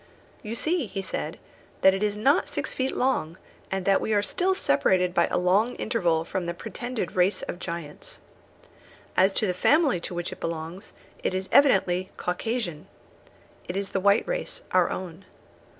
[0.41, 1.37] "You see," he said,
[1.81, 3.37] "that it is not six feet long,
[3.69, 7.59] and that we are still separated by a long interval from the pretended race of
[7.59, 8.19] giants.
[9.15, 12.87] As for the family to which it belongs, it is evidently Caucasian.
[13.67, 15.23] It is the white race, our own.